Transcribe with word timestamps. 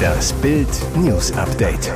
Das 0.00 0.32
Bild 0.34 0.68
News 0.96 1.32
Update. 1.32 1.92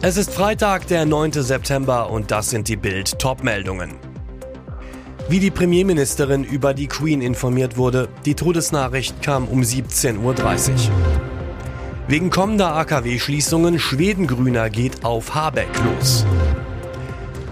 Es 0.00 0.16
ist 0.16 0.32
Freitag, 0.32 0.86
der 0.86 1.06
9. 1.06 1.32
September 1.32 2.10
und 2.10 2.30
das 2.30 2.50
sind 2.50 2.68
die 2.68 2.76
Bild 2.76 3.18
Topmeldungen. 3.18 3.94
Wie 5.28 5.40
die 5.40 5.50
Premierministerin 5.50 6.44
über 6.44 6.72
die 6.72 6.86
Queen 6.86 7.20
informiert 7.20 7.76
wurde, 7.76 8.08
die 8.24 8.34
Todesnachricht 8.34 9.20
kam 9.22 9.46
um 9.48 9.60
17.30 9.60 10.18
Uhr. 10.18 10.34
Wegen 12.06 12.30
kommender 12.30 12.74
AKW-Schließungen 12.74 13.78
Schwedengrüner 13.78 14.70
geht 14.70 15.04
auf 15.04 15.34
Habeck 15.34 15.68
los. 15.84 16.24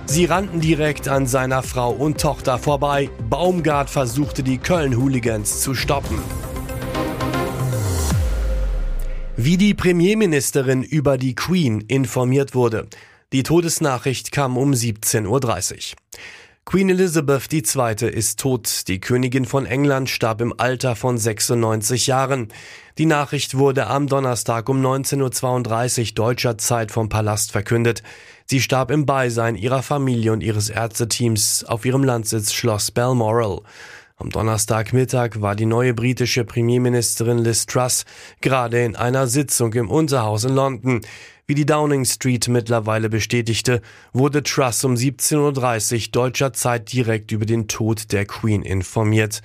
Sie 0.06 0.24
rannten 0.24 0.60
direkt 0.60 1.08
an 1.08 1.26
seiner 1.26 1.62
Frau 1.62 1.90
und 1.90 2.20
Tochter 2.20 2.58
vorbei. 2.58 3.10
Baumgart 3.28 3.90
versuchte 3.90 4.42
die 4.42 4.58
Köln-Hooligans 4.58 5.60
zu 5.60 5.74
stoppen. 5.74 6.18
Wie 9.46 9.56
die 9.56 9.74
Premierministerin 9.74 10.82
über 10.82 11.18
die 11.18 11.36
Queen 11.36 11.80
informiert 11.80 12.56
wurde. 12.56 12.88
Die 13.32 13.44
Todesnachricht 13.44 14.32
kam 14.32 14.56
um 14.56 14.72
17.30 14.72 15.92
Uhr. 15.92 15.96
Queen 16.64 16.90
Elizabeth 16.90 17.52
II. 17.52 18.10
ist 18.10 18.40
tot. 18.40 18.88
Die 18.88 18.98
Königin 18.98 19.44
von 19.44 19.64
England 19.64 20.10
starb 20.10 20.40
im 20.40 20.52
Alter 20.58 20.96
von 20.96 21.16
96 21.16 22.08
Jahren. 22.08 22.48
Die 22.98 23.06
Nachricht 23.06 23.56
wurde 23.56 23.86
am 23.86 24.08
Donnerstag 24.08 24.68
um 24.68 24.84
19.32 24.84 26.00
Uhr 26.08 26.14
deutscher 26.16 26.58
Zeit 26.58 26.90
vom 26.90 27.08
Palast 27.08 27.52
verkündet. 27.52 28.02
Sie 28.46 28.60
starb 28.60 28.90
im 28.90 29.06
Beisein 29.06 29.54
ihrer 29.54 29.84
Familie 29.84 30.32
und 30.32 30.42
ihres 30.42 30.70
Ärzteteams 30.70 31.62
auf 31.62 31.84
ihrem 31.84 32.02
Landsitz 32.02 32.52
Schloss 32.52 32.90
Balmoral. 32.90 33.60
Am 34.18 34.30
Donnerstagmittag 34.30 35.42
war 35.42 35.54
die 35.54 35.66
neue 35.66 35.92
britische 35.92 36.46
Premierministerin 36.46 37.36
Liz 37.36 37.66
Truss 37.66 38.06
gerade 38.40 38.82
in 38.82 38.96
einer 38.96 39.26
Sitzung 39.26 39.74
im 39.74 39.90
Unterhaus 39.90 40.44
in 40.44 40.54
London. 40.54 41.02
Wie 41.46 41.54
die 41.54 41.66
Downing 41.66 42.06
Street 42.06 42.48
mittlerweile 42.48 43.10
bestätigte, 43.10 43.82
wurde 44.14 44.42
Truss 44.42 44.84
um 44.84 44.94
17.30 44.94 46.06
Uhr 46.06 46.12
deutscher 46.12 46.54
Zeit 46.54 46.94
direkt 46.94 47.30
über 47.30 47.44
den 47.44 47.68
Tod 47.68 48.10
der 48.10 48.24
Queen 48.24 48.62
informiert. 48.62 49.42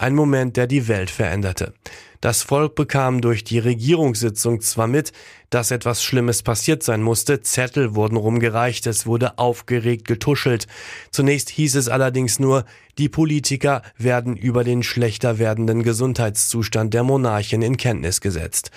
Ein 0.00 0.14
Moment, 0.14 0.56
der 0.56 0.66
die 0.66 0.88
Welt 0.88 1.10
veränderte. 1.10 1.74
Das 2.22 2.42
Volk 2.42 2.74
bekam 2.74 3.20
durch 3.20 3.44
die 3.44 3.58
Regierungssitzung 3.58 4.62
zwar 4.62 4.86
mit, 4.86 5.12
dass 5.50 5.70
etwas 5.70 6.02
Schlimmes 6.02 6.42
passiert 6.42 6.82
sein 6.82 7.02
musste, 7.02 7.42
Zettel 7.42 7.94
wurden 7.94 8.16
rumgereicht, 8.16 8.86
es 8.86 9.04
wurde 9.04 9.36
aufgeregt 9.36 10.06
getuschelt. 10.06 10.68
Zunächst 11.10 11.50
hieß 11.50 11.74
es 11.74 11.90
allerdings 11.90 12.38
nur, 12.38 12.64
die 12.96 13.10
Politiker 13.10 13.82
werden 13.98 14.36
über 14.38 14.64
den 14.64 14.82
schlechter 14.82 15.38
werdenden 15.38 15.82
Gesundheitszustand 15.82 16.94
der 16.94 17.02
Monarchin 17.02 17.60
in 17.60 17.76
Kenntnis 17.76 18.22
gesetzt. 18.22 18.70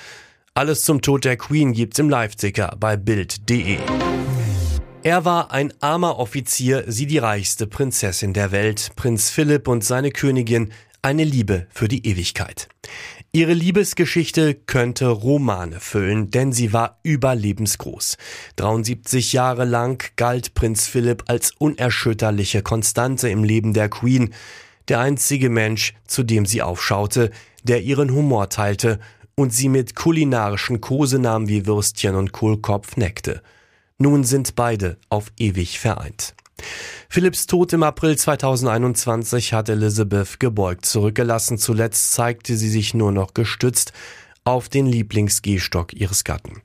Alles 0.54 0.84
zum 0.84 1.02
Tod 1.02 1.24
der 1.24 1.38
Queen 1.38 1.72
gibt's 1.72 2.00
im 2.00 2.10
Live-Ticker 2.10 2.76
bei 2.78 2.98
Bild.de. 2.98 3.78
Er 5.04 5.24
war 5.24 5.52
ein 5.52 5.74
armer 5.80 6.20
Offizier, 6.20 6.84
sie 6.88 7.08
die 7.08 7.18
reichste 7.18 7.66
Prinzessin 7.66 8.34
der 8.34 8.52
Welt. 8.52 8.92
Prinz 8.98 9.30
Philipp 9.30 9.70
und 9.70 9.86
seine 9.86 10.12
Königin 10.12 10.72
eine 11.04 11.26
Liebe 11.26 11.68
für 11.70 11.88
die 11.88 12.08
Ewigkeit. 12.08 12.70
Ihre 13.34 13.54
Liebesgeschichte 13.54 14.54
könnte 14.54 15.08
Romane 15.08 15.80
füllen, 15.80 16.30
denn 16.32 16.54
sie 16.54 16.72
war 16.72 17.00
überlebensgroß. 17.04 18.18
73 18.56 19.34
Jahre 19.34 19.66
lang 19.66 20.04
galt 20.16 20.54
Prinz 20.54 20.88
Philipp 20.88 21.26
als 21.28 21.52
unerschütterliche 21.58 22.62
Konstante 22.62 23.30
im 23.30 23.44
Leben 23.44 23.74
der 23.74 23.90
Queen, 23.90 24.34
der 24.88 25.00
einzige 25.00 25.50
Mensch, 25.50 25.94
zu 26.08 26.24
dem 26.24 26.46
sie 26.46 26.62
aufschaute, 26.62 27.32
der 27.64 27.82
ihren 27.82 28.12
Humor 28.12 28.50
teilte 28.50 29.00
und 29.36 29.54
sie 29.54 29.70
mit 29.70 29.96
kulinarischen 29.96 30.80
Kosenamen 30.80 31.50
wie 31.50 31.66
Würstchen 31.66 32.16
und 32.16 32.32
Kohlkopf 32.32 32.98
neckte. 32.98 33.42
Nun 33.98 34.24
sind 34.24 34.56
beide 34.56 34.98
auf 35.10 35.32
ewig 35.38 35.80
vereint. 35.80 36.36
Philipps 37.10 37.46
Tod 37.46 37.74
im 37.74 37.84
April 37.84 38.18
2021 38.18 39.54
hat 39.54 39.70
Elizabeth 39.70 40.40
gebeugt 40.40 40.86
zurückgelassen. 40.86 41.58
Zuletzt 41.58 42.14
zeigte 42.14 42.58
sie 42.58 42.70
sich 42.70 42.94
nur 42.94 43.12
noch 43.12 43.34
gestützt 43.34 43.94
auf 44.46 44.70
den 44.70 44.86
Lieblingsgehstock 44.86 45.94
ihres 45.94 46.24
Gatten. 46.24 46.62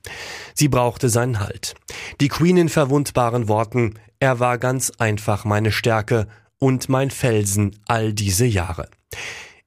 Sie 0.53 0.67
brauchte 0.67 1.09
seinen 1.09 1.39
Halt. 1.39 1.75
Die 2.19 2.27
Queen 2.27 2.57
in 2.57 2.69
verwundbaren 2.69 3.47
Worten, 3.47 3.95
er 4.19 4.39
war 4.39 4.57
ganz 4.57 4.91
einfach 4.97 5.45
meine 5.45 5.71
Stärke 5.71 6.27
und 6.57 6.89
mein 6.89 7.09
Felsen 7.09 7.77
all 7.85 8.13
diese 8.13 8.45
Jahre. 8.45 8.89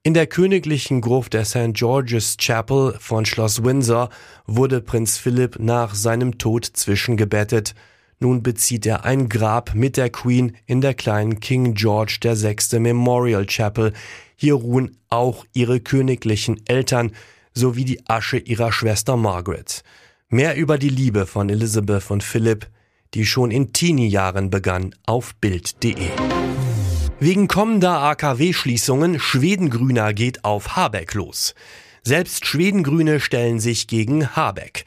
In 0.03 0.13
der 0.13 0.27
königlichen 0.27 0.99
Gruft 0.99 1.33
der 1.33 1.45
St. 1.45 1.73
George's 1.73 2.35
Chapel 2.37 2.95
von 2.99 3.25
Schloss 3.25 3.63
Windsor 3.63 4.09
wurde 4.45 4.81
Prinz 4.81 5.17
Philipp 5.17 5.59
nach 5.59 5.95
seinem 5.95 6.37
Tod 6.37 6.65
zwischengebettet. 6.65 7.73
Nun 8.19 8.43
bezieht 8.43 8.85
er 8.85 9.05
ein 9.05 9.29
Grab 9.29 9.75
mit 9.75 9.97
der 9.97 10.09
Queen 10.09 10.55
in 10.65 10.81
der 10.81 10.93
kleinen 10.93 11.39
King 11.39 11.73
George 11.73 12.17
VI. 12.21 12.79
Memorial 12.79 13.45
Chapel. 13.45 13.93
Hier 14.35 14.55
ruhen 14.55 14.97
auch 15.09 15.45
ihre 15.53 15.79
königlichen 15.79 16.61
Eltern 16.67 17.11
sowie 17.53 17.85
die 17.85 18.07
Asche 18.07 18.37
ihrer 18.37 18.71
Schwester 18.71 19.17
Margaret. 19.17 19.83
Mehr 20.29 20.55
über 20.55 20.77
die 20.77 20.89
Liebe 20.89 21.25
von 21.25 21.49
Elizabeth 21.49 22.09
und 22.09 22.23
Philipp, 22.23 22.67
die 23.13 23.25
schon 23.25 23.51
in 23.51 23.73
Teenie-Jahren 23.73 24.49
begann, 24.49 24.95
auf 25.05 25.35
Bild.de. 25.35 26.09
Wegen 27.19 27.47
kommender 27.47 27.99
AKW-Schließungen 27.99 29.19
Schwedengrüner 29.19 30.13
geht 30.13 30.43
auf 30.43 30.75
Habeck 30.75 31.13
los. 31.13 31.53
Selbst 32.01 32.45
Schwedengrüne 32.45 33.19
stellen 33.19 33.59
sich 33.59 33.87
gegen 33.87 34.35
Habeck. 34.35 34.83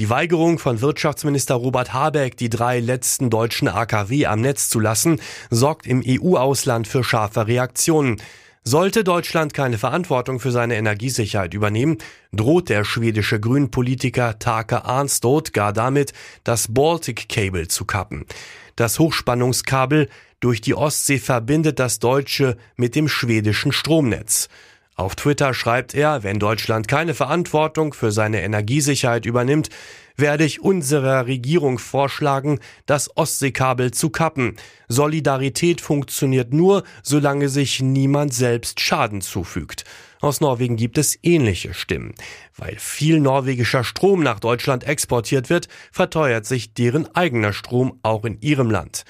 Die 0.00 0.10
Weigerung 0.10 0.58
von 0.58 0.80
Wirtschaftsminister 0.80 1.54
Robert 1.54 1.92
Habeck, 1.92 2.36
die 2.36 2.48
drei 2.48 2.80
letzten 2.80 3.30
deutschen 3.30 3.68
AKW 3.68 4.26
am 4.26 4.40
Netz 4.40 4.68
zu 4.68 4.80
lassen, 4.80 5.20
sorgt 5.50 5.86
im 5.86 6.02
EU-Ausland 6.04 6.88
für 6.88 7.04
scharfe 7.04 7.46
Reaktionen. 7.46 8.20
Sollte 8.64 9.04
Deutschland 9.04 9.54
keine 9.54 9.78
Verantwortung 9.78 10.40
für 10.40 10.50
seine 10.50 10.74
Energiesicherheit 10.74 11.54
übernehmen, 11.54 11.98
droht 12.32 12.70
der 12.70 12.82
schwedische 12.82 13.38
Grünpolitiker 13.38 14.40
Take 14.40 14.84
Arnstad 14.84 15.52
gar 15.52 15.72
damit, 15.72 16.12
das 16.42 16.74
Baltic 16.74 17.28
Cable 17.28 17.68
zu 17.68 17.84
kappen. 17.84 18.26
Das 18.74 18.98
Hochspannungskabel 18.98 20.08
durch 20.40 20.60
die 20.60 20.74
Ostsee 20.74 21.18
verbindet 21.18 21.78
das 21.78 22.00
deutsche 22.00 22.56
mit 22.74 22.96
dem 22.96 23.06
schwedischen 23.06 23.70
Stromnetz. 23.70 24.48
Auf 24.96 25.16
Twitter 25.16 25.54
schreibt 25.54 25.92
er, 25.94 26.22
wenn 26.22 26.38
Deutschland 26.38 26.86
keine 26.86 27.14
Verantwortung 27.14 27.94
für 27.94 28.12
seine 28.12 28.42
Energiesicherheit 28.42 29.26
übernimmt, 29.26 29.68
werde 30.16 30.44
ich 30.44 30.60
unserer 30.60 31.26
Regierung 31.26 31.80
vorschlagen, 31.80 32.60
das 32.86 33.16
Ostseekabel 33.16 33.90
zu 33.90 34.10
kappen. 34.10 34.56
Solidarität 34.86 35.80
funktioniert 35.80 36.52
nur, 36.52 36.84
solange 37.02 37.48
sich 37.48 37.80
niemand 37.80 38.32
selbst 38.32 38.78
Schaden 38.78 39.20
zufügt. 39.20 39.84
Aus 40.20 40.40
Norwegen 40.40 40.76
gibt 40.76 40.96
es 40.96 41.18
ähnliche 41.24 41.74
Stimmen. 41.74 42.14
Weil 42.56 42.76
viel 42.78 43.18
norwegischer 43.18 43.82
Strom 43.82 44.22
nach 44.22 44.38
Deutschland 44.38 44.84
exportiert 44.84 45.50
wird, 45.50 45.66
verteuert 45.90 46.46
sich 46.46 46.72
deren 46.72 47.12
eigener 47.16 47.52
Strom 47.52 47.98
auch 48.04 48.24
in 48.24 48.40
ihrem 48.40 48.70
Land. 48.70 49.04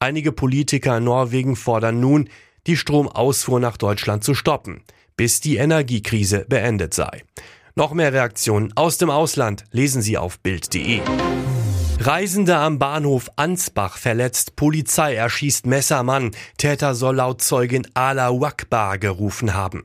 Einige 0.00 0.32
Politiker 0.32 0.98
in 0.98 1.04
Norwegen 1.04 1.54
fordern 1.54 2.00
nun, 2.00 2.28
die 2.66 2.76
Stromausfuhr 2.76 3.60
nach 3.60 3.76
Deutschland 3.76 4.24
zu 4.24 4.34
stoppen, 4.34 4.82
bis 5.18 5.40
die 5.40 5.58
Energiekrise 5.58 6.46
beendet 6.48 6.94
sei. 6.94 7.24
Noch 7.74 7.92
mehr 7.92 8.14
Reaktionen 8.14 8.72
aus 8.74 8.96
dem 8.96 9.10
Ausland 9.10 9.64
lesen 9.70 10.00
Sie 10.00 10.16
auf 10.16 10.38
Bild.de. 10.38 11.00
Reisende 12.00 12.56
am 12.56 12.78
Bahnhof 12.78 13.28
Ansbach 13.34 13.98
verletzt, 13.98 14.54
Polizei 14.54 15.16
erschießt 15.16 15.66
Messermann, 15.66 16.30
Täter 16.56 16.94
soll 16.94 17.16
laut 17.16 17.42
Zeugin 17.42 17.88
Ala 17.92 18.30
Wakbar 18.30 18.98
gerufen 18.98 19.52
haben. 19.52 19.82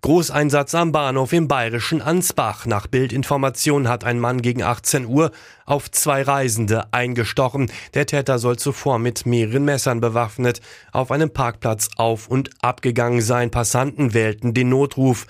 Großeinsatz 0.00 0.76
am 0.76 0.92
Bahnhof 0.92 1.32
im 1.32 1.48
bayerischen 1.48 2.00
Ansbach. 2.00 2.64
Nach 2.64 2.86
Bildinformation 2.86 3.88
hat 3.88 4.04
ein 4.04 4.20
Mann 4.20 4.40
gegen 4.40 4.62
18 4.62 5.06
Uhr 5.06 5.32
auf 5.66 5.90
zwei 5.90 6.22
Reisende 6.22 6.92
eingestochen. 6.92 7.72
Der 7.92 8.06
Täter 8.06 8.38
soll 8.38 8.56
zuvor 8.56 9.00
mit 9.00 9.26
mehreren 9.26 9.64
Messern 9.64 10.00
bewaffnet 10.00 10.60
auf 10.92 11.10
einem 11.10 11.30
Parkplatz 11.30 11.90
auf 11.96 12.28
und 12.28 12.50
abgegangen 12.62 13.20
sein. 13.20 13.50
Passanten 13.50 14.14
wählten 14.14 14.54
den 14.54 14.68
Notruf. 14.68 15.26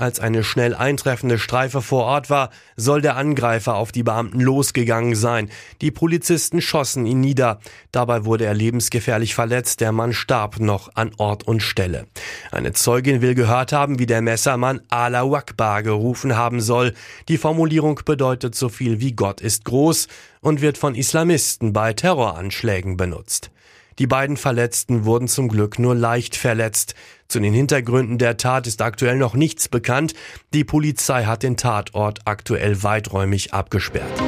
Als 0.00 0.18
eine 0.18 0.42
schnell 0.44 0.74
eintreffende 0.74 1.38
Streife 1.38 1.82
vor 1.82 2.04
Ort 2.04 2.30
war, 2.30 2.48
soll 2.74 3.02
der 3.02 3.16
Angreifer 3.16 3.74
auf 3.74 3.92
die 3.92 4.02
Beamten 4.02 4.40
losgegangen 4.40 5.14
sein. 5.14 5.50
Die 5.82 5.90
Polizisten 5.90 6.62
schossen 6.62 7.04
ihn 7.04 7.20
nieder. 7.20 7.60
Dabei 7.92 8.24
wurde 8.24 8.46
er 8.46 8.54
lebensgefährlich 8.54 9.34
verletzt. 9.34 9.82
Der 9.82 9.92
Mann 9.92 10.14
starb 10.14 10.58
noch 10.58 10.88
an 10.94 11.10
Ort 11.18 11.46
und 11.46 11.62
Stelle. 11.62 12.06
Eine 12.50 12.72
Zeugin 12.72 13.20
will 13.20 13.34
gehört 13.34 13.74
haben, 13.74 13.98
wie 13.98 14.06
der 14.06 14.22
Messermann 14.22 14.80
Allah 14.88 15.30
Akbar 15.34 15.82
gerufen 15.82 16.34
haben 16.34 16.62
soll. 16.62 16.94
Die 17.28 17.36
Formulierung 17.36 18.00
bedeutet 18.02 18.54
so 18.54 18.70
viel 18.70 19.00
wie 19.00 19.12
Gott 19.12 19.42
ist 19.42 19.66
groß 19.66 20.08
und 20.40 20.62
wird 20.62 20.78
von 20.78 20.94
Islamisten 20.94 21.74
bei 21.74 21.92
Terroranschlägen 21.92 22.96
benutzt. 22.96 23.50
Die 23.98 24.06
beiden 24.06 24.36
Verletzten 24.36 25.04
wurden 25.04 25.28
zum 25.28 25.48
Glück 25.48 25.78
nur 25.78 25.94
leicht 25.94 26.36
verletzt. 26.36 26.94
Zu 27.28 27.40
den 27.40 27.52
Hintergründen 27.52 28.18
der 28.18 28.36
Tat 28.36 28.66
ist 28.66 28.82
aktuell 28.82 29.16
noch 29.16 29.34
nichts 29.34 29.68
bekannt. 29.68 30.14
Die 30.54 30.64
Polizei 30.64 31.24
hat 31.24 31.42
den 31.42 31.56
Tatort 31.56 32.20
aktuell 32.24 32.82
weiträumig 32.82 33.52
abgesperrt. 33.52 34.22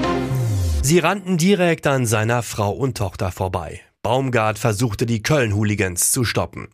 Sie 0.83 0.99
rannten 0.99 1.39
direkt 1.39 1.87
an 1.87 2.07
seiner 2.07 2.43
Frau 2.43 2.73
und 2.73 2.99
Tochter 2.99 3.31
vorbei. 3.31 3.81
Baumgart 4.03 4.59
versuchte 4.59 5.07
die 5.07 5.23
Köln-Hooligans 5.23 6.11
zu 6.11 6.25
stoppen. 6.25 6.69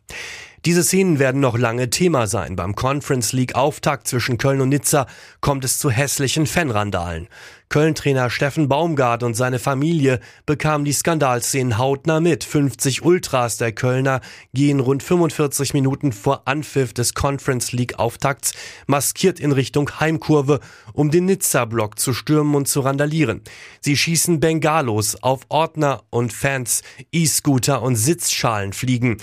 Diese 0.65 0.83
Szenen 0.83 1.19
werden 1.19 1.39
noch 1.39 1.57
lange 1.57 1.89
Thema 1.89 2.27
sein. 2.27 2.57
Beim 2.57 2.75
Conference 2.75 3.31
League 3.31 3.55
Auftakt 3.55 4.07
zwischen 4.07 4.37
Köln 4.37 4.59
und 4.59 4.69
Nizza 4.69 5.07
kommt 5.39 5.63
es 5.63 5.77
zu 5.77 5.89
hässlichen 5.89 6.47
Fanrandalen. 6.47 7.29
Köln-Trainer 7.69 8.29
Steffen 8.29 8.67
Baumgart 8.67 9.23
und 9.23 9.35
seine 9.35 9.59
Familie 9.59 10.19
bekamen 10.45 10.83
die 10.83 10.91
Skandalszenen 10.91 11.77
hautnah 11.77 12.19
mit. 12.19 12.43
50 12.43 13.03
Ultras 13.03 13.57
der 13.57 13.71
Kölner 13.71 14.21
gehen 14.53 14.79
rund 14.79 15.01
45 15.03 15.73
Minuten 15.73 16.11
vor 16.11 16.41
Anpfiff 16.45 16.93
des 16.93 17.13
Conference 17.13 17.71
League 17.71 17.97
Auftakts 17.97 18.53
maskiert 18.87 19.39
in 19.39 19.51
Richtung 19.51 19.89
Heimkurve, 19.99 20.59
um 20.93 21.11
den 21.11 21.25
Nizza-Block 21.25 21.99
zu 21.99 22.13
stürmen 22.13 22.55
und 22.55 22.67
zu 22.67 22.81
randalieren. 22.81 23.43
Sie 23.79 23.95
schießen 23.95 24.39
Bengalos 24.39 25.21
auf 25.21 25.41
Ordner 25.49 26.03
und 26.09 26.33
Fans, 26.33 26.81
E-Scooter 27.11 27.81
und 27.81 27.95
Sitzschalen 27.95 28.73
fliegen. 28.73 29.17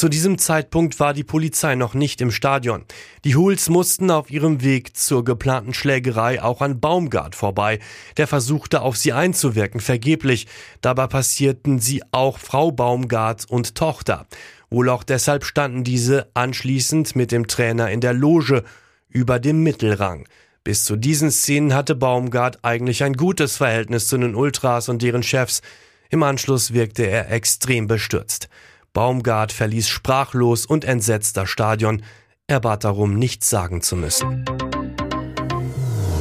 Zu 0.00 0.08
diesem 0.08 0.38
Zeitpunkt 0.38 0.98
war 0.98 1.12
die 1.12 1.24
Polizei 1.24 1.74
noch 1.74 1.92
nicht 1.92 2.22
im 2.22 2.30
Stadion. 2.30 2.86
Die 3.24 3.36
Hools 3.36 3.68
mussten 3.68 4.10
auf 4.10 4.30
ihrem 4.30 4.62
Weg 4.62 4.96
zur 4.96 5.26
geplanten 5.26 5.74
Schlägerei 5.74 6.42
auch 6.42 6.62
an 6.62 6.80
Baumgart 6.80 7.34
vorbei. 7.34 7.80
Der 8.16 8.26
versuchte 8.26 8.80
auf 8.80 8.96
sie 8.96 9.12
einzuwirken, 9.12 9.78
vergeblich. 9.78 10.46
Dabei 10.80 11.06
passierten 11.06 11.80
sie 11.80 12.02
auch 12.12 12.38
Frau 12.38 12.72
Baumgart 12.72 13.44
und 13.50 13.74
Tochter. 13.74 14.26
Wohl 14.70 14.88
auch 14.88 15.02
deshalb 15.02 15.44
standen 15.44 15.84
diese 15.84 16.30
anschließend 16.32 17.14
mit 17.14 17.30
dem 17.30 17.46
Trainer 17.46 17.90
in 17.90 18.00
der 18.00 18.14
Loge 18.14 18.64
über 19.10 19.38
dem 19.38 19.62
Mittelrang. 19.62 20.26
Bis 20.64 20.86
zu 20.86 20.96
diesen 20.96 21.30
Szenen 21.30 21.74
hatte 21.74 21.94
Baumgart 21.94 22.60
eigentlich 22.62 23.04
ein 23.04 23.18
gutes 23.18 23.58
Verhältnis 23.58 24.06
zu 24.06 24.16
den 24.16 24.34
Ultras 24.34 24.88
und 24.88 25.02
deren 25.02 25.22
Chefs. 25.22 25.60
Im 26.08 26.22
Anschluss 26.22 26.72
wirkte 26.72 27.02
er 27.02 27.30
extrem 27.30 27.86
bestürzt. 27.86 28.48
Baumgart 28.92 29.52
verließ 29.52 29.88
sprachlos 29.88 30.66
und 30.66 30.84
entsetzt 30.84 31.36
das 31.36 31.48
Stadion. 31.48 32.02
Er 32.48 32.58
bat 32.58 32.82
darum, 32.82 33.14
nichts 33.16 33.48
sagen 33.48 33.82
zu 33.82 33.94
müssen. 33.94 34.44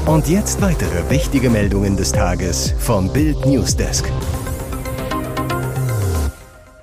Und 0.05 0.27
jetzt 0.27 0.61
weitere 0.61 1.09
wichtige 1.09 1.49
Meldungen 1.49 1.97
des 1.97 2.11
Tages 2.11 2.73
vom 2.77 3.11
Bild 3.11 3.43
Newsdesk. 3.45 4.05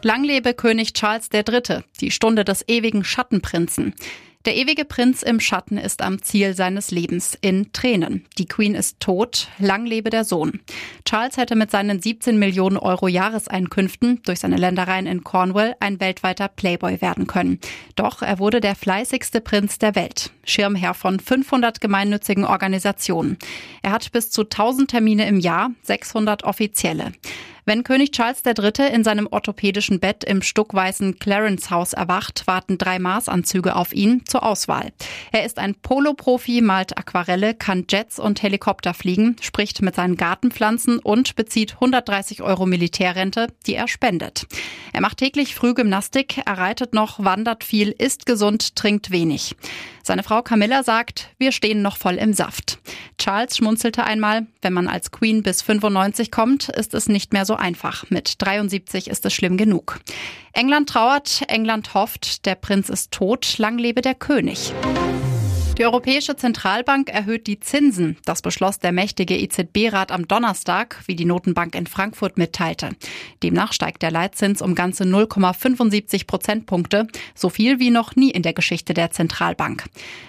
Lang 0.02 0.24
lebe 0.24 0.54
König 0.54 0.92
Charles 0.92 1.28
III., 1.32 1.82
die 2.00 2.10
Stunde 2.10 2.44
des 2.44 2.64
ewigen 2.68 3.04
Schattenprinzen. 3.04 3.94
Der 4.46 4.54
ewige 4.54 4.84
Prinz 4.84 5.24
im 5.24 5.40
Schatten 5.40 5.76
ist 5.76 6.02
am 6.02 6.22
Ziel 6.22 6.54
seines 6.54 6.92
Lebens 6.92 7.36
in 7.40 7.72
Tränen. 7.72 8.24
Die 8.38 8.46
Queen 8.46 8.76
ist 8.76 9.00
tot, 9.00 9.48
lang 9.58 9.86
lebe 9.86 10.08
der 10.08 10.22
Sohn. 10.22 10.60
Charles 11.04 11.36
hätte 11.36 11.56
mit 11.56 11.72
seinen 11.72 12.00
17 12.00 12.38
Millionen 12.38 12.76
Euro 12.76 13.08
Jahreseinkünften 13.08 14.22
durch 14.24 14.38
seine 14.38 14.56
Ländereien 14.56 15.08
in 15.08 15.24
Cornwall 15.24 15.74
ein 15.80 15.98
weltweiter 15.98 16.46
Playboy 16.46 17.00
werden 17.00 17.26
können. 17.26 17.58
Doch 17.96 18.22
er 18.22 18.38
wurde 18.38 18.60
der 18.60 18.76
fleißigste 18.76 19.40
Prinz 19.40 19.78
der 19.78 19.96
Welt, 19.96 20.30
Schirmherr 20.44 20.94
von 20.94 21.18
500 21.18 21.80
gemeinnützigen 21.80 22.44
Organisationen. 22.44 23.38
Er 23.82 23.90
hat 23.90 24.12
bis 24.12 24.30
zu 24.30 24.42
1000 24.42 24.92
Termine 24.92 25.26
im 25.26 25.40
Jahr, 25.40 25.72
600 25.82 26.44
offizielle. 26.44 27.10
Wenn 27.68 27.82
König 27.82 28.12
Charles 28.12 28.42
III. 28.46 28.94
in 28.94 29.02
seinem 29.02 29.26
orthopädischen 29.28 29.98
Bett 29.98 30.22
im 30.22 30.40
stuckweißen 30.40 31.18
Clarence 31.18 31.68
Haus 31.68 31.94
erwacht, 31.94 32.46
warten 32.46 32.78
drei 32.78 33.00
Maßanzüge 33.00 33.74
auf 33.74 33.92
ihn 33.92 34.24
zur 34.24 34.44
Auswahl. 34.44 34.92
Er 35.32 35.44
ist 35.44 35.58
ein 35.58 35.74
Polo-Profi, 35.74 36.60
malt 36.60 36.96
Aquarelle, 36.96 37.54
kann 37.54 37.84
Jets 37.90 38.20
und 38.20 38.40
Helikopter 38.40 38.94
fliegen, 38.94 39.34
spricht 39.40 39.82
mit 39.82 39.96
seinen 39.96 40.16
Gartenpflanzen 40.16 41.00
und 41.00 41.34
bezieht 41.34 41.74
130 41.74 42.40
Euro 42.40 42.66
Militärrente, 42.66 43.48
die 43.66 43.74
er 43.74 43.88
spendet. 43.88 44.46
Er 44.92 45.00
macht 45.00 45.18
täglich 45.18 45.56
Frühgymnastik, 45.56 46.42
er 46.46 46.58
reitet 46.58 46.94
noch, 46.94 47.24
wandert 47.24 47.64
viel, 47.64 47.90
isst 47.90 48.26
gesund, 48.26 48.76
trinkt 48.76 49.10
wenig. 49.10 49.56
Seine 50.06 50.22
Frau 50.22 50.40
Camilla 50.40 50.84
sagt, 50.84 51.30
wir 51.36 51.50
stehen 51.50 51.82
noch 51.82 51.96
voll 51.96 52.14
im 52.14 52.32
Saft. 52.32 52.78
Charles 53.18 53.56
schmunzelte 53.56 54.04
einmal, 54.04 54.46
wenn 54.62 54.72
man 54.72 54.86
als 54.86 55.10
Queen 55.10 55.42
bis 55.42 55.62
95 55.62 56.30
kommt, 56.30 56.68
ist 56.68 56.94
es 56.94 57.08
nicht 57.08 57.32
mehr 57.32 57.44
so 57.44 57.56
einfach. 57.56 58.08
Mit 58.08 58.40
73 58.40 59.08
ist 59.08 59.26
es 59.26 59.34
schlimm 59.34 59.56
genug. 59.56 59.98
England 60.52 60.90
trauert, 60.90 61.42
England 61.48 61.92
hofft, 61.94 62.46
der 62.46 62.54
Prinz 62.54 62.88
ist 62.88 63.10
tot, 63.10 63.58
lang 63.58 63.78
lebe 63.78 64.00
der 64.00 64.14
König. 64.14 64.72
Die 65.78 65.84
Europäische 65.84 66.36
Zentralbank 66.36 67.10
erhöht 67.10 67.46
die 67.46 67.60
Zinsen. 67.60 68.16
Das 68.24 68.40
beschloss 68.40 68.78
der 68.78 68.92
mächtige 68.92 69.36
EZB-Rat 69.36 70.10
am 70.10 70.26
Donnerstag, 70.26 71.02
wie 71.04 71.14
die 71.14 71.26
Notenbank 71.26 71.74
in 71.74 71.86
Frankfurt 71.86 72.38
mitteilte. 72.38 72.92
Demnach 73.42 73.74
steigt 73.74 74.00
der 74.00 74.10
Leitzins 74.10 74.62
um 74.62 74.74
ganze 74.74 75.04
0,75 75.04 76.26
Prozentpunkte, 76.26 77.08
so 77.34 77.50
viel 77.50 77.78
wie 77.78 77.90
noch 77.90 78.16
nie 78.16 78.30
in 78.30 78.40
der 78.40 78.54
Geschichte 78.54 78.94
der 78.94 79.10
Zentralbank. 79.10 79.84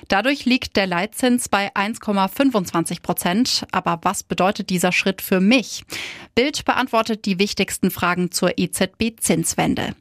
Dadurch 0.09 0.43
liegt 0.43 0.75
der 0.75 0.85
Leitzins 0.85 1.47
bei 1.47 1.73
1,25 1.73 3.01
Prozent. 3.01 3.65
Aber 3.71 3.99
was 4.01 4.23
bedeutet 4.23 4.69
dieser 4.69 4.91
Schritt 4.91 5.21
für 5.21 5.39
mich? 5.39 5.85
Bild 6.35 6.65
beantwortet 6.65 7.23
die 7.23 7.39
wichtigsten 7.39 7.89
Fragen 7.89 8.31
zur 8.31 8.57
EZB-Zinswende. 8.57 9.95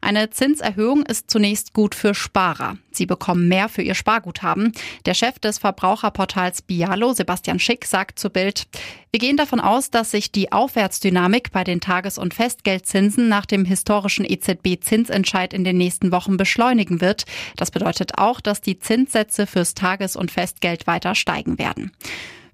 Eine 0.00 0.30
Zinserhöhung 0.30 1.04
ist 1.04 1.30
zunächst 1.30 1.72
gut 1.72 1.94
für 1.94 2.14
Sparer. 2.14 2.78
Sie 2.92 3.06
bekommen 3.06 3.48
mehr 3.48 3.68
für 3.68 3.82
ihr 3.82 3.94
Sparguthaben. 3.94 4.72
Der 5.06 5.14
Chef 5.14 5.38
des 5.38 5.58
Verbraucherportals 5.58 6.62
Bialo, 6.62 7.12
Sebastian 7.12 7.58
Schick, 7.58 7.84
sagt 7.84 8.18
zu 8.18 8.30
Bild, 8.30 8.66
wir 9.10 9.20
gehen 9.20 9.36
davon 9.36 9.58
aus, 9.58 9.90
dass 9.90 10.10
sich 10.10 10.30
die 10.30 10.52
Aufwärtsdynamik 10.52 11.50
bei 11.50 11.64
den 11.64 11.80
Tages- 11.80 12.18
und 12.18 12.34
Festgeldzinsen 12.34 13.28
nach 13.28 13.46
dem 13.46 13.64
historischen 13.64 14.24
EZB-Zinsentscheid 14.24 15.52
in 15.52 15.64
den 15.64 15.78
nächsten 15.78 16.12
Wochen 16.12 16.36
beschleunigen 16.36 17.00
wird. 17.00 17.24
Das 17.56 17.70
bedeutet 17.70 18.18
auch, 18.18 18.40
dass 18.40 18.60
die 18.60 18.78
Zinssätze 18.78 19.46
fürs 19.46 19.74
Tages- 19.74 20.16
und 20.16 20.30
Festgeld 20.30 20.86
weiter 20.86 21.14
steigen 21.14 21.58
werden. 21.58 21.92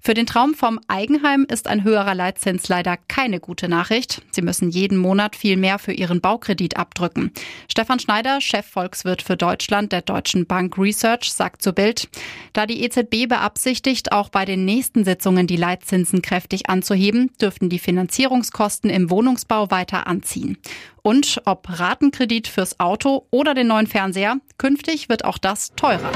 Für 0.05 0.13
den 0.13 0.27
Traum 0.27 0.53
vom 0.53 0.79
Eigenheim 0.87 1.47
ist 1.49 1.65
ein 1.67 1.83
höherer 1.83 2.13
Leitzins 2.13 2.69
leider 2.69 2.95
keine 2.95 3.39
gute 3.39 3.67
Nachricht. 3.67 4.21
Sie 4.29 4.43
müssen 4.43 4.69
jeden 4.69 4.99
Monat 4.99 5.35
viel 5.35 5.57
mehr 5.57 5.79
für 5.79 5.93
Ihren 5.93 6.21
Baukredit 6.21 6.77
abdrücken. 6.77 7.31
Stefan 7.67 7.99
Schneider, 7.99 8.39
Chefvolkswirt 8.39 9.23
für 9.23 9.35
Deutschland 9.35 9.91
der 9.91 10.03
Deutschen 10.03 10.45
Bank 10.45 10.77
Research, 10.77 11.33
sagt 11.33 11.63
zu 11.63 11.73
Bild, 11.73 12.07
da 12.53 12.67
die 12.67 12.83
EZB 12.83 13.27
beabsichtigt, 13.27 14.11
auch 14.11 14.29
bei 14.29 14.45
den 14.45 14.63
nächsten 14.63 15.05
Sitzungen 15.05 15.47
die 15.47 15.57
Leitzinsen 15.57 16.21
kräftig 16.21 16.69
anzuheben, 16.69 17.31
dürften 17.41 17.69
die 17.69 17.79
Finanzierungskosten 17.79 18.91
im 18.91 19.09
Wohnungsbau 19.09 19.71
weiter 19.71 20.05
anziehen. 20.05 20.59
Und 21.01 21.41
ob 21.45 21.79
Ratenkredit 21.79 22.47
fürs 22.47 22.79
Auto 22.79 23.25
oder 23.31 23.55
den 23.55 23.65
neuen 23.65 23.87
Fernseher, 23.87 24.37
künftig 24.59 25.09
wird 25.09 25.25
auch 25.25 25.39
das 25.39 25.73
teurer. 25.75 26.11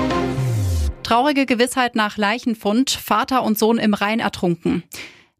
Traurige 1.09 1.47
Gewissheit 1.47 1.95
nach 1.95 2.17
Leichenfund, 2.17 2.91
Vater 2.91 3.41
und 3.41 3.57
Sohn 3.57 3.79
im 3.79 3.95
Rhein 3.95 4.19
ertrunken. 4.19 4.83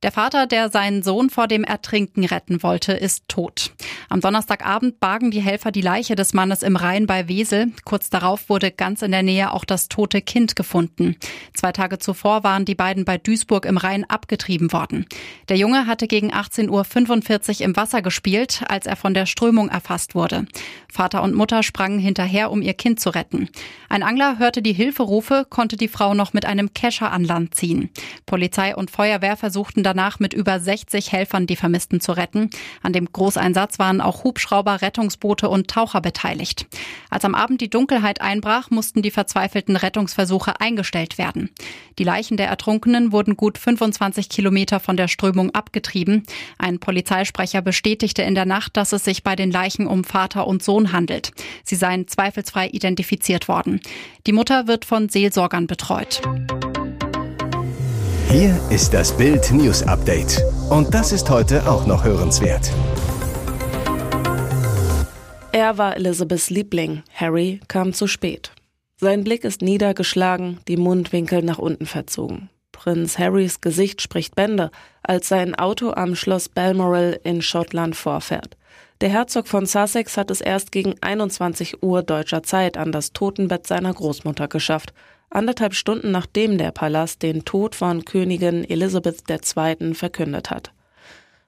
Der 0.02 0.14
Vater, 0.14 0.48
der 0.48 0.70
seinen 0.70 1.04
Sohn 1.04 1.30
vor 1.30 1.50
dem 1.50 1.66
Ertrinken 1.66 2.24
retten 2.24 2.64
wollte, 2.64 2.94
ist 2.94 3.28
tot. 3.28 3.74
Am 4.08 4.22
Donnerstagabend 4.22 5.02
bargen 5.02 5.30
die 5.30 5.42
Helfer 5.42 5.74
die 5.74 5.82
Leiche 5.82 6.16
des 6.16 6.34
Mannes 6.34 6.64
im 6.64 6.78
Rhein 6.78 7.06
bei 7.06 7.28
Wesel. 7.28 7.74
Kurz 7.84 8.10
darauf 8.10 8.48
wurde 8.48 8.72
ganz 8.72 9.02
in 9.02 9.12
der 9.12 9.24
Nähe 9.24 9.52
auch 9.52 9.66
das 9.66 9.90
tote 9.90 10.22
Kind 10.22 10.56
gefunden. 10.56 11.18
Zwei 11.54 11.74
Tage 11.74 12.00
zuvor 12.00 12.46
waren 12.46 12.64
die 12.64 12.76
beiden 12.76 13.04
bei 13.04 13.18
Duisburg 13.18 13.66
im 13.66 13.76
Rhein 13.76 14.10
abgetrieben 14.10 14.72
worden. 14.72 15.06
Der 15.50 15.58
Junge 15.58 15.86
hatte 15.86 16.08
gegen 16.08 16.32
18.45 16.32 17.60
Uhr 17.60 17.66
im 17.66 17.76
Wasser 17.76 18.02
gespielt, 18.02 18.64
als 18.70 18.86
er 18.86 18.96
von 18.96 19.14
der 19.14 19.26
Strömung 19.26 19.68
erfasst 19.68 20.16
wurde. 20.16 20.46
Vater 20.90 21.24
und 21.24 21.36
Mutter 21.36 21.62
sprangen 21.62 22.00
hinterher, 22.00 22.52
um 22.52 22.62
ihr 22.62 22.74
Kind 22.74 23.02
zu 23.02 23.10
retten. 23.10 23.50
Ein 23.90 24.04
Angler 24.04 24.40
hörte 24.40 24.62
die 24.62 24.74
Hilferufe, 24.74 25.46
konnte 25.50 25.76
die 25.76 25.90
Frau 25.90 26.14
noch 26.14 26.32
mit 26.32 26.46
einem 26.46 26.74
Kescher 26.74 27.12
an 27.12 27.26
Land 27.26 27.56
ziehen. 27.56 27.90
Polizei 28.26 28.74
und 28.74 28.92
Feuerwehr 28.92 29.36
versuchten 29.36 29.84
danach 29.90 30.20
mit 30.20 30.34
über 30.34 30.60
60 30.60 31.12
Helfern 31.12 31.48
die 31.48 31.56
Vermissten 31.56 32.00
zu 32.00 32.12
retten. 32.12 32.52
An 32.84 32.94
dem 32.94 33.12
Großeinsatz 33.12 33.80
waren 33.80 34.02
auch 34.02 34.24
Hubschrauber, 34.24 34.84
Rettungsboote 34.84 35.50
und 35.50 35.68
Taucher 35.68 36.00
beteiligt. 36.00 36.68
Als 37.10 37.26
am 37.26 37.34
Abend 37.34 37.60
die 37.62 37.72
Dunkelheit 37.72 38.22
einbrach, 38.22 38.70
mussten 38.70 39.02
die 39.02 39.10
verzweifelten 39.10 39.76
Rettungsversuche 39.76 40.62
eingestellt 40.62 41.18
werden. 41.18 41.50
Die 41.98 42.04
Leichen 42.04 42.38
der 42.38 42.48
Ertrunkenen 42.48 43.12
wurden 43.12 43.36
gut 43.36 43.58
25 43.58 44.30
Kilometer 44.30 44.80
von 44.80 44.96
der 44.96 45.08
Strömung 45.08 45.50
abgetrieben. 45.56 46.24
Ein 46.60 46.80
Polizeisprecher 46.80 47.64
bestätigte 47.64 48.22
in 48.22 48.36
der 48.36 48.46
Nacht, 48.46 48.78
dass 48.78 48.94
es 48.94 49.04
sich 49.04 49.24
bei 49.24 49.36
den 49.36 49.50
Leichen 49.50 49.88
um 49.88 50.04
Vater 50.04 50.46
und 50.46 50.62
Sohn 50.62 50.92
handelt. 50.92 51.32
Sie 51.64 51.76
seien 51.76 52.08
zweifelsfrei 52.08 52.70
identifiziert 52.70 53.48
worden. 53.48 53.82
Die 54.28 54.34
Mutter 54.34 54.68
wird 54.68 54.86
von 54.86 55.10
Seelsorgern 55.10 55.66
betreut. 55.66 56.22
Hier 58.32 58.56
ist 58.70 58.94
das 58.94 59.18
Bild 59.18 59.52
News 59.52 59.82
Update. 59.82 60.44
Und 60.70 60.94
das 60.94 61.12
ist 61.12 61.32
heute 61.32 61.68
auch 61.68 61.88
noch 61.88 62.04
hörenswert. 62.04 62.72
Er 65.52 65.80
war 65.80 65.96
Elizabeths 65.96 66.52
Liebling. 66.52 67.02
Harry 67.12 67.60
kam 67.68 67.92
zu 67.92 68.06
spät. 68.06 68.52
Sein 68.98 69.24
Blick 69.24 69.44
ist 69.44 69.64
niedergeschlagen, 69.64 70.60
die 70.68 70.78
Mundwinkel 70.78 71.42
nach 71.42 71.58
unten 71.58 71.88
verzogen. 71.88 72.52
Prinz 72.72 73.18
Harrys 73.18 73.62
Gesicht 73.62 74.00
spricht 74.00 74.36
Bände, 74.36 74.70
als 75.02 75.28
sein 75.28 75.56
Auto 75.56 75.94
am 75.94 76.16
Schloss 76.16 76.50
Balmoral 76.50 77.20
in 77.24 77.42
Schottland 77.42 77.96
vorfährt. 77.96 78.58
Der 79.02 79.10
Herzog 79.10 79.48
von 79.48 79.66
Sussex 79.66 80.18
hat 80.18 80.30
es 80.30 80.40
erst 80.40 80.72
gegen 80.72 80.94
21 81.02 81.82
Uhr 81.82 82.04
deutscher 82.04 82.44
Zeit 82.44 82.78
an 82.78 82.92
das 82.92 83.12
Totenbett 83.12 83.66
seiner 83.66 83.94
Großmutter 83.94 84.48
geschafft, 84.48 84.94
anderthalb 85.30 85.74
Stunden 85.74 86.12
nachdem 86.12 86.58
der 86.58 86.72
Palast 86.72 87.24
den 87.24 87.46
Tod 87.46 87.76
von 87.76 88.06
Königin 88.06 88.64
Elizabeth 88.64 89.24
II. 89.30 89.94
verkündet 89.94 90.50
hat. 90.50 90.72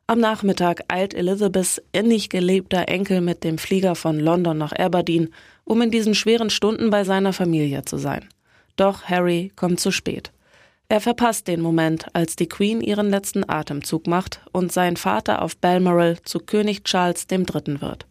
Am 0.08 0.20
Nachmittag 0.20 0.84
eilt 0.90 1.14
Elizabeths 1.14 1.82
innig 1.94 2.30
geliebter 2.30 2.90
Enkel 2.90 3.22
mit 3.22 3.44
dem 3.44 3.58
Flieger 3.58 3.96
von 3.96 4.20
London 4.20 4.58
nach 4.58 4.74
Aberdeen, 4.74 5.34
um 5.64 5.82
in 5.82 5.90
diesen 5.90 6.16
schweren 6.16 6.50
Stunden 6.50 6.90
bei 6.90 7.04
seiner 7.04 7.32
Familie 7.32 7.86
zu 7.86 7.98
sein. 7.98 8.28
Doch 8.76 9.04
Harry 9.04 9.52
kommt 9.56 9.80
zu 9.80 9.92
spät. 9.92 10.32
Er 10.90 11.00
verpasst 11.00 11.48
den 11.48 11.62
Moment, 11.62 12.08
als 12.14 12.36
die 12.36 12.50
Queen 12.50 12.82
ihren 12.82 13.10
letzten 13.10 13.50
Atemzug 13.50 14.08
macht 14.08 14.42
und 14.52 14.74
sein 14.74 14.98
Vater 14.98 15.42
auf 15.42 15.56
Balmoral 15.56 16.18
zu 16.24 16.40
König 16.40 16.84
Charles 16.84 17.26
III. 17.32 17.80
wird. 17.80 18.06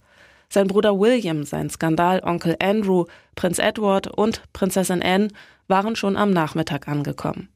Sein 0.52 0.66
Bruder 0.66 0.99
William, 0.99 1.45
sein 1.45 1.71
Skandalonkel 1.71 2.57
Andrew, 2.61 3.04
Prinz 3.37 3.61
Edward 3.61 4.09
und 4.09 4.42
Prinzessin 4.52 5.00
Anne 5.00 5.28
waren 5.69 5.95
schon 5.95 6.16
am 6.16 6.33
Nachmittag 6.33 6.88
angekommen. 6.88 7.49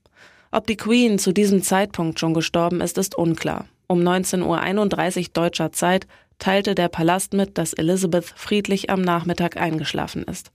Ob 0.53 0.69
die 0.69 0.77
Queen 0.77 1.19
zu 1.19 1.33
diesem 1.33 1.65
Zeitpunkt 1.65 2.21
schon 2.21 2.35
gestorben 2.35 2.81
ist, 2.81 2.97
ist 2.97 3.17
unklar. 3.17 3.67
Um 3.89 4.01
19.31 4.01 5.19
Uhr 5.19 5.25
deutscher 5.33 5.73
Zeit 5.73 6.07
teilte 6.39 6.77
der 6.77 6.89
Palast 6.89 7.33
mit, 7.35 7.59
dass 7.59 7.73
Elizabeth 7.73 8.33
friedlich 8.37 8.91
am 8.91 9.03
Nachmittag 9.03 9.57
eingeschlafen 9.57 10.23
ist. 10.23 10.53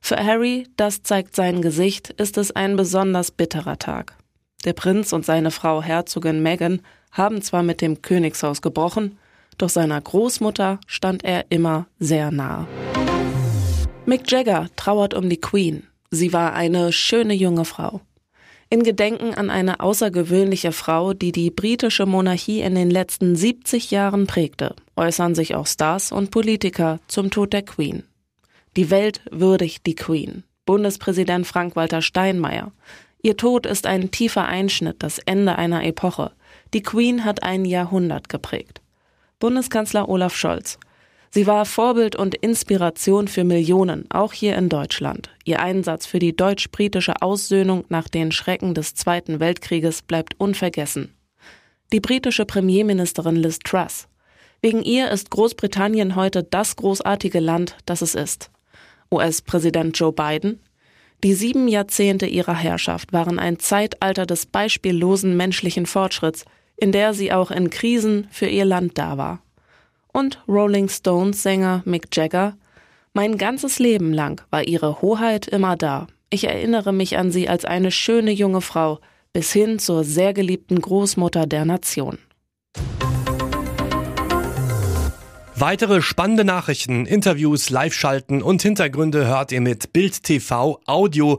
Für 0.00 0.24
Harry, 0.24 0.68
das 0.76 1.02
zeigt 1.02 1.34
sein 1.34 1.62
Gesicht, 1.62 2.10
ist 2.10 2.38
es 2.38 2.52
ein 2.52 2.76
besonders 2.76 3.32
bitterer 3.32 3.78
Tag. 3.80 4.16
Der 4.64 4.72
Prinz 4.72 5.12
und 5.12 5.24
seine 5.24 5.50
Frau 5.50 5.82
Herzogin 5.82 6.42
Meghan 6.42 6.80
haben 7.10 7.42
zwar 7.42 7.64
mit 7.64 7.80
dem 7.80 8.02
Königshaus 8.02 8.62
gebrochen, 8.62 9.18
doch 9.62 9.68
seiner 9.68 10.00
Großmutter 10.00 10.80
stand 10.88 11.24
er 11.24 11.46
immer 11.50 11.86
sehr 12.00 12.32
nah. 12.32 12.66
Mick 14.06 14.30
Jagger 14.30 14.66
trauert 14.74 15.14
um 15.14 15.28
die 15.28 15.40
Queen. 15.40 15.84
Sie 16.10 16.32
war 16.32 16.54
eine 16.54 16.92
schöne 16.92 17.34
junge 17.34 17.64
Frau. 17.64 18.00
In 18.70 18.82
Gedenken 18.82 19.34
an 19.34 19.50
eine 19.50 19.80
außergewöhnliche 19.80 20.72
Frau, 20.72 21.12
die 21.12 21.30
die 21.30 21.50
britische 21.50 22.06
Monarchie 22.06 22.60
in 22.60 22.74
den 22.74 22.90
letzten 22.90 23.36
70 23.36 23.90
Jahren 23.92 24.26
prägte, 24.26 24.74
äußern 24.96 25.34
sich 25.36 25.54
auch 25.54 25.66
Stars 25.66 26.10
und 26.10 26.30
Politiker 26.30 26.98
zum 27.06 27.30
Tod 27.30 27.52
der 27.52 27.62
Queen. 27.62 28.02
Die 28.76 28.90
Welt 28.90 29.20
würdigt 29.30 29.86
die 29.86 29.94
Queen. 29.94 30.42
Bundespräsident 30.66 31.46
Frank-Walter 31.46 32.02
Steinmeier. 32.02 32.72
Ihr 33.22 33.36
Tod 33.36 33.66
ist 33.66 33.86
ein 33.86 34.10
tiefer 34.10 34.46
Einschnitt, 34.46 35.02
das 35.04 35.18
Ende 35.20 35.56
einer 35.56 35.84
Epoche. 35.84 36.32
Die 36.74 36.82
Queen 36.82 37.24
hat 37.24 37.44
ein 37.44 37.64
Jahrhundert 37.64 38.28
geprägt. 38.28 38.81
Bundeskanzler 39.42 40.08
Olaf 40.08 40.36
Scholz. 40.36 40.78
Sie 41.30 41.48
war 41.48 41.64
Vorbild 41.64 42.14
und 42.14 42.36
Inspiration 42.36 43.26
für 43.26 43.42
Millionen, 43.42 44.08
auch 44.08 44.32
hier 44.32 44.54
in 44.56 44.68
Deutschland. 44.68 45.30
Ihr 45.44 45.58
Einsatz 45.58 46.06
für 46.06 46.20
die 46.20 46.36
deutsch-britische 46.36 47.20
Aussöhnung 47.22 47.84
nach 47.88 48.06
den 48.06 48.30
Schrecken 48.30 48.72
des 48.72 48.94
Zweiten 48.94 49.40
Weltkrieges 49.40 50.02
bleibt 50.02 50.38
unvergessen. 50.38 51.12
Die 51.92 51.98
britische 51.98 52.46
Premierministerin 52.46 53.34
Liz 53.34 53.58
Truss. 53.58 54.06
Wegen 54.60 54.84
ihr 54.84 55.10
ist 55.10 55.30
Großbritannien 55.30 56.14
heute 56.14 56.44
das 56.44 56.76
großartige 56.76 57.40
Land, 57.40 57.76
das 57.84 58.00
es 58.00 58.14
ist. 58.14 58.52
US-Präsident 59.10 59.98
Joe 59.98 60.12
Biden. 60.12 60.60
Die 61.24 61.34
sieben 61.34 61.66
Jahrzehnte 61.66 62.26
ihrer 62.26 62.54
Herrschaft 62.54 63.12
waren 63.12 63.40
ein 63.40 63.58
Zeitalter 63.58 64.24
des 64.24 64.46
beispiellosen 64.46 65.36
menschlichen 65.36 65.86
Fortschritts, 65.86 66.44
in 66.76 66.92
der 66.92 67.14
sie 67.14 67.32
auch 67.32 67.50
in 67.50 67.70
Krisen 67.70 68.28
für 68.30 68.46
ihr 68.46 68.64
Land 68.64 68.98
da 68.98 69.16
war. 69.18 69.42
Und 70.12 70.42
Rolling 70.46 70.88
Stones 70.88 71.42
Sänger 71.42 71.82
Mick 71.84 72.14
Jagger. 72.14 72.56
Mein 73.14 73.38
ganzes 73.38 73.78
Leben 73.78 74.12
lang 74.12 74.42
war 74.50 74.64
ihre 74.64 75.00
Hoheit 75.02 75.46
immer 75.48 75.76
da. 75.76 76.06
Ich 76.30 76.44
erinnere 76.44 76.92
mich 76.92 77.18
an 77.18 77.30
sie 77.30 77.48
als 77.48 77.64
eine 77.64 77.90
schöne 77.90 78.32
junge 78.32 78.60
Frau, 78.62 79.00
bis 79.32 79.52
hin 79.52 79.78
zur 79.78 80.04
sehr 80.04 80.32
geliebten 80.32 80.80
Großmutter 80.80 81.46
der 81.46 81.64
Nation. 81.64 82.18
Weitere 85.54 86.02
spannende 86.02 86.44
Nachrichten, 86.44 87.06
Interviews, 87.06 87.70
Live-Schalten 87.70 88.42
und 88.42 88.62
Hintergründe 88.62 89.26
hört 89.26 89.52
ihr 89.52 89.60
mit 89.60 89.92
Bild 89.92 90.22
TV 90.24 90.80
Audio. 90.86 91.38